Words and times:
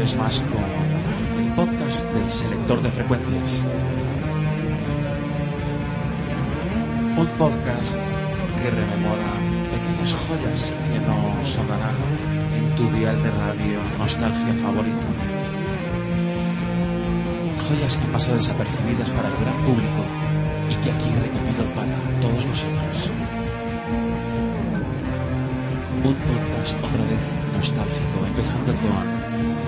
es 0.00 0.16
más 0.16 0.40
con 0.40 1.44
el 1.44 1.52
podcast 1.54 2.08
del 2.12 2.30
selector 2.30 2.80
de 2.82 2.90
frecuencias. 2.90 3.66
Un 7.16 7.26
podcast 7.38 8.00
que 8.62 8.70
rememora 8.70 9.32
pequeñas 9.72 10.14
joyas 10.14 10.74
que 10.84 11.00
no 11.00 11.44
sonarán 11.44 11.96
en 12.54 12.74
tu 12.74 12.88
dial 12.90 13.20
de 13.22 13.30
radio 13.30 13.80
nostalgia 13.98 14.54
favorito. 14.54 15.06
Joyas 17.68 17.96
que 17.96 18.04
han 18.04 18.12
pasado 18.12 18.36
desapercibidas 18.36 19.10
para 19.10 19.28
el 19.28 19.36
gran 19.36 19.64
público 19.64 20.04
y 20.70 20.74
que 20.76 20.90
aquí 20.92 21.10
recopilo 21.22 21.64
para 21.74 22.20
todos 22.20 22.46
vosotros. 22.46 23.12
Un 26.04 26.14
podcast 26.14 26.76
otra 26.84 27.04
vez 27.04 27.38
nostálgico, 27.52 28.26
empezando 28.26 28.72
con 28.76 29.67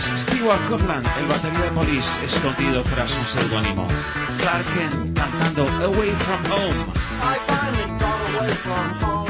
Stewart 0.00 0.60
Copeland, 0.68 1.06
el 1.18 1.26
batería 1.26 1.60
de 1.60 1.70
Police, 1.70 2.24
escondido 2.24 2.82
tras 2.82 3.16
un 3.16 3.24
seudónimo. 3.24 3.86
Clark 4.38 4.66
Kent 4.74 5.16
cantando 5.16 5.68
Away 5.84 6.10
From 6.10 6.44
Home. 6.50 6.92
I 7.22 7.38
finally 7.46 7.98
got 7.98 8.36
away 8.36 8.50
from 8.50 8.94
home. 9.02 9.23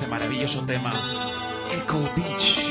este 0.00 0.08
maravilloso 0.08 0.64
tema, 0.64 0.94
Echo 1.70 2.00
Beach. 2.16 2.69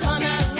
Time 0.00 0.22
out. 0.22 0.51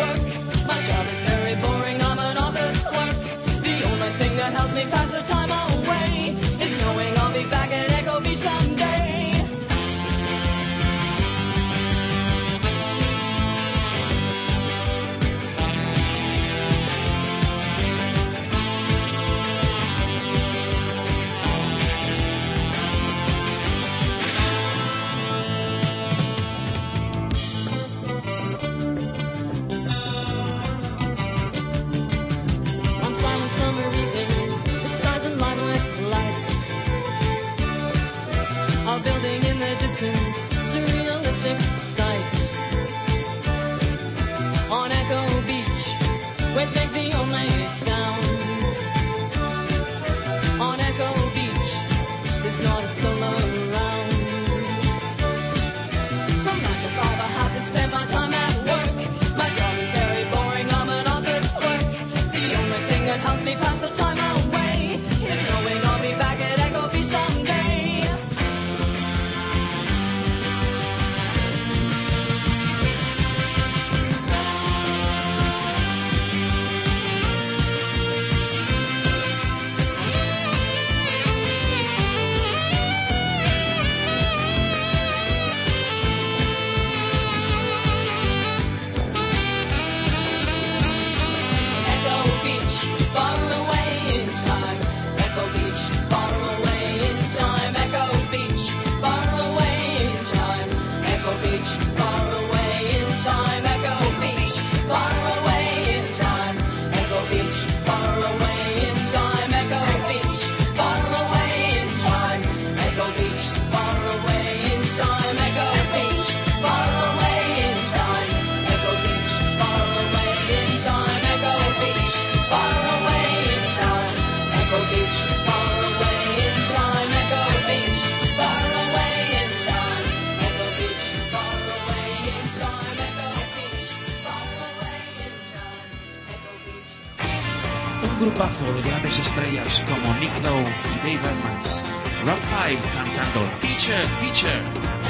bazo 138.43 138.65
de 138.73 138.83
grandes 138.83 139.21
estrellas 139.21 139.85
como 139.87 140.15
Nick 140.19 140.33
Lowe 140.43 140.69
y 140.95 140.99
Dave 140.99 141.29
Edmonds. 141.31 141.85
Rock 142.25 142.41
Pie 142.51 142.79
cantando 142.93 143.41
Teacher, 143.61 144.05
Teacher. 144.21 145.02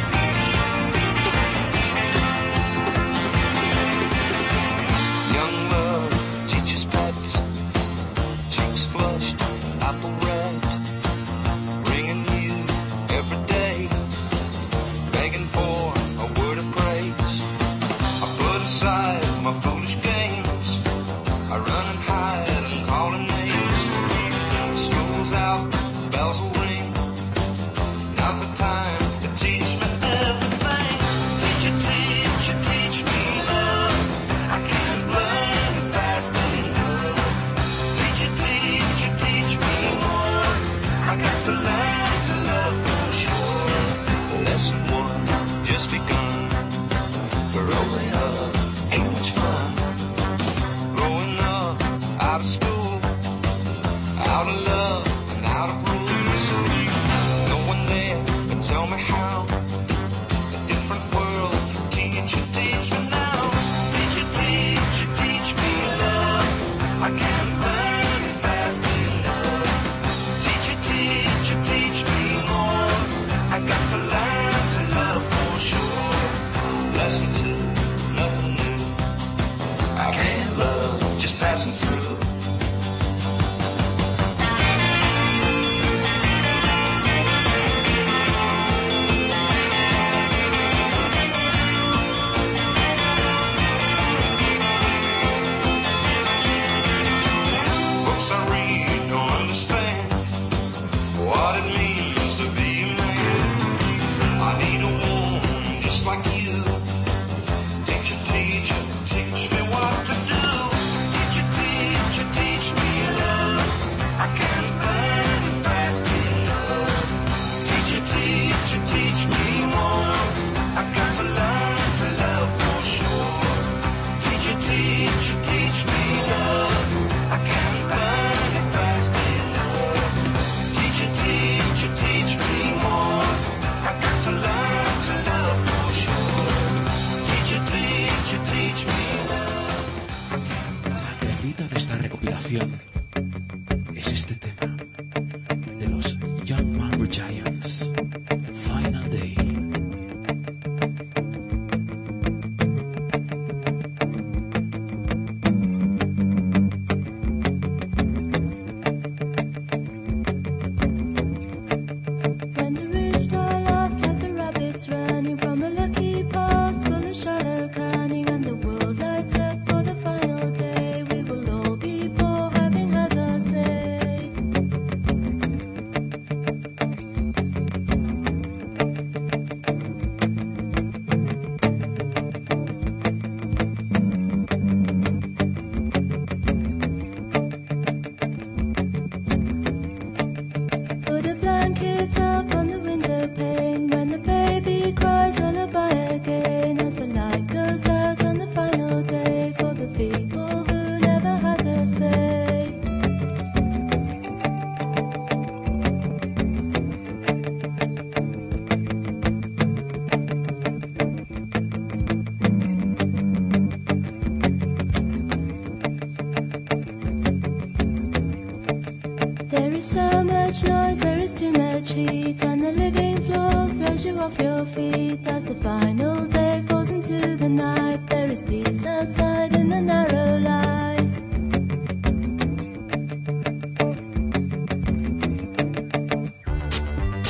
off 224.22 224.38
your 224.38 224.64
feet 224.64 225.26
as 225.26 225.44
the 225.46 225.54
final 225.56 226.24
day 226.26 226.62
falls 226.68 226.92
into 226.92 227.36
the 227.36 227.48
night. 227.48 228.00
There 228.08 228.30
is 228.30 228.42
peace 228.44 228.86
outside 228.86 229.52
in 229.52 229.68
the 229.68 229.80
narrow 229.80 230.38
light. 230.38 231.12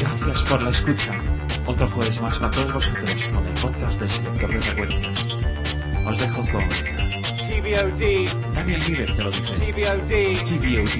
Gracias 0.00 0.42
por 0.42 0.62
la 0.62 0.70
escucha. 0.70 1.14
Otro 1.66 1.88
jueves 1.88 2.20
más 2.20 2.38
para 2.38 2.50
todos 2.50 2.74
vosotros 2.74 3.28
con 3.28 3.46
el 3.46 3.54
podcast 3.54 4.00
de 4.00 4.08
Selector 4.08 4.52
de 4.52 4.60
Frecuencias. 4.60 5.28
Os 6.06 6.18
dejo 6.18 6.42
con. 6.52 6.68
TBOD. 7.48 8.02
Daniel 8.54 8.82
Miller 8.88 9.16
te 9.16 9.22
lo 9.22 9.30
dice. 9.30 9.54
TBOD. 9.54 10.12
TBOD. 10.44 10.96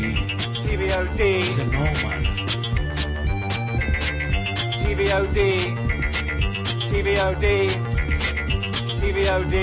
TBOD. 0.62 1.20
The 1.56 1.64
No 1.70 1.82
One. 2.08 2.42
TBOD. 4.82 5.81
TVOD, 6.92 7.70
TVOD, 9.00 9.56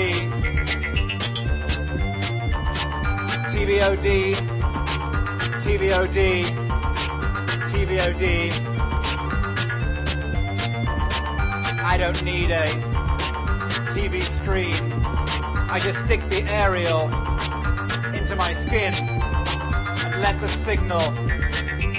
TVOD, 3.52 4.34
TVOD, 5.62 6.42
TVOD. 7.70 8.50
I 11.80 11.96
don't 11.96 12.20
need 12.24 12.50
a 12.50 12.66
TV 13.94 14.22
screen. 14.22 14.74
I 15.70 15.78
just 15.80 16.00
stick 16.00 16.28
the 16.30 16.42
aerial 16.48 17.04
into 18.12 18.34
my 18.34 18.52
skin 18.54 18.92
and 18.92 20.20
let 20.20 20.40
the 20.40 20.48
signal 20.48 21.12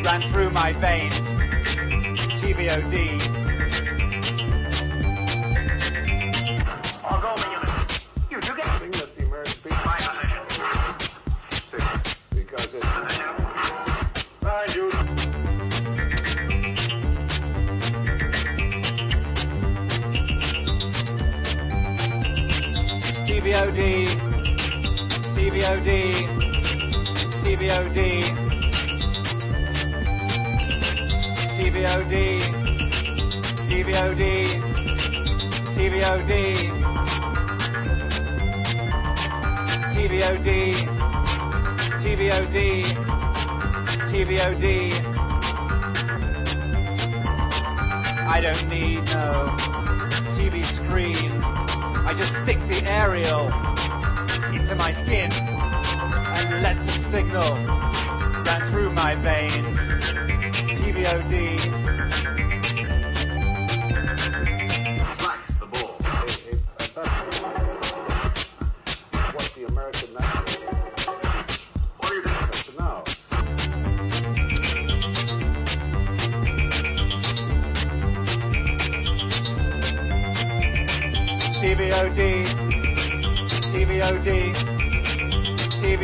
run 0.04 0.22
through 0.24 0.50
my 0.50 0.74
veins. 0.74 1.16
TVOD. 2.42 3.31
TVOD, 25.52 26.14
TVOD, 27.44 28.00
TVOD, 31.58 32.16
TVOD, 33.68 34.24
TVOD, 35.76 36.32
TVOD, 39.92 40.50
TVOD, 42.00 42.58
TVOD. 44.08 44.66
I 48.26 48.40
don't 48.40 48.70
need 48.70 49.04
no 49.12 49.54
TV 50.32 50.64
screen. 50.64 51.44
I 51.44 52.14
just 52.16 52.36
stick 52.42 52.58
the 52.70 52.82
aerial 52.86 53.71
into 54.72 54.84
my 54.84 54.92
skin 54.92 55.32
and 55.34 56.64
let 56.64 56.78
the 56.86 56.92
signal 57.12 57.56
run 58.46 58.62
through 58.70 58.92
my 58.92 59.16
veins. 59.16 59.78
TVOD. 60.80 62.51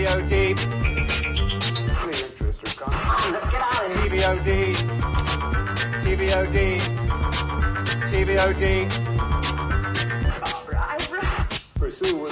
TVOD. 0.08 0.34
Any 2.02 2.24
interest 2.24 2.60
or 2.64 2.72
conflict? 2.86 3.44
TVOD. 3.94 4.50
TVOD. 6.02 6.58
TVOD. 8.08 8.64
Pursue 11.76 12.16
with 12.16 12.32